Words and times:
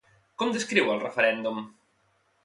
Com 0.41 0.53
descriu 0.53 0.87
el 0.93 1.03
referèndum? 1.03 1.59